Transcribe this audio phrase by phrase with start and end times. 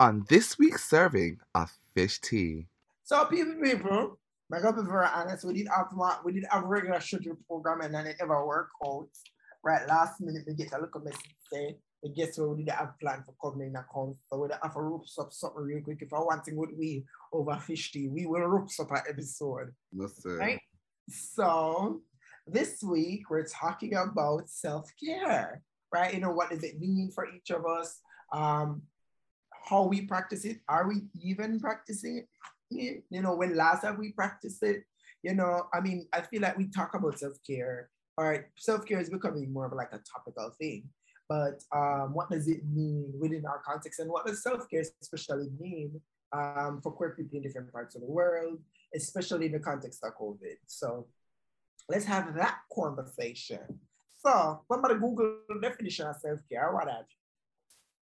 [0.00, 2.66] on this week's serving of fish tea.
[3.04, 4.18] So people, people,
[4.52, 5.44] I gotta be very honest.
[5.44, 5.92] We did have
[6.24, 9.08] we did have a regular schedule program and then it never worked out.
[9.64, 12.98] Right, last minute we get a little message say the guess what we did have
[13.00, 14.16] plan for covering account.
[14.28, 16.00] So we have to rope up something real quick.
[16.00, 19.74] If I want to would we over fish tea, we will rope up an episode.
[19.92, 20.36] Listen.
[20.36, 20.60] Right?
[21.08, 22.02] So
[22.46, 25.62] this week we're talking about self-care,
[25.92, 26.14] right?
[26.14, 28.00] You know, what does it mean for each of us?
[28.32, 28.82] Um,
[29.68, 30.60] how we practice it.
[30.68, 32.24] Are we even practicing
[32.70, 33.04] it?
[33.10, 34.84] You know, when last have we practiced it?
[35.22, 39.52] You know, I mean, I feel like we talk about self-care, or self-care is becoming
[39.52, 40.84] more of like a topical thing.
[41.28, 46.00] But um, what does it mean within our context, and what does self-care especially mean
[46.32, 48.58] um, for queer people in different parts of the world,
[48.94, 50.56] especially in the context of COVID?
[50.66, 51.06] So
[51.88, 53.80] let's have that conversation.
[54.16, 56.72] So, what about the Google definition of self-care?
[56.72, 57.27] What have you?